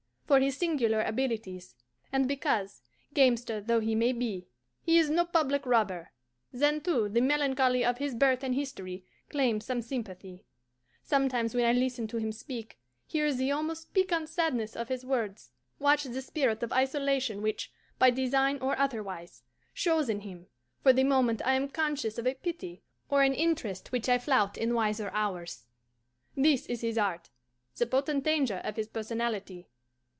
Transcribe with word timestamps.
for 0.31 0.39
his 0.39 0.55
singular 0.55 1.01
abilities, 1.01 1.75
and 2.09 2.25
because, 2.25 2.81
gamester 3.13 3.59
though 3.59 3.81
he 3.81 3.93
may 3.93 4.13
be, 4.13 4.47
he 4.81 4.97
is 4.97 5.09
no 5.09 5.25
public 5.25 5.65
robber. 5.65 6.11
Then, 6.53 6.79
too, 6.79 7.09
the 7.09 7.19
melancholy 7.19 7.83
of 7.83 7.97
his 7.97 8.15
birth 8.15 8.41
and 8.41 8.55
history 8.55 9.05
claims 9.27 9.65
some 9.65 9.81
sympathy. 9.81 10.45
Sometimes 11.03 11.53
when 11.53 11.65
I 11.65 11.73
listen 11.73 12.07
to 12.07 12.15
him 12.17 12.31
speak, 12.31 12.79
hear 13.05 13.33
the 13.33 13.51
almost 13.51 13.93
piquant 13.93 14.29
sadness 14.29 14.73
of 14.73 14.87
his 14.87 15.03
words, 15.03 15.51
watch 15.79 16.03
the 16.05 16.21
spirit 16.21 16.63
of 16.63 16.71
isolation 16.71 17.41
which, 17.41 17.69
by 17.99 18.09
design 18.09 18.57
or 18.61 18.77
otherwise, 18.79 19.43
shows 19.73 20.07
in 20.07 20.21
him, 20.21 20.47
for 20.81 20.93
the 20.93 21.03
moment 21.03 21.41
I 21.45 21.55
am 21.55 21.67
conscious 21.67 22.17
of 22.17 22.25
a 22.25 22.35
pity 22.35 22.83
or 23.09 23.21
an 23.21 23.33
interest 23.33 23.91
which 23.91 24.07
I 24.07 24.17
flout 24.17 24.57
in 24.57 24.73
wiser 24.73 25.09
hours. 25.09 25.65
This 26.37 26.67
is 26.67 26.79
his 26.79 26.97
art, 26.97 27.31
the 27.75 27.85
potent 27.85 28.23
danger 28.23 28.61
of 28.63 28.77
his 28.77 28.87
personality. 28.87 29.67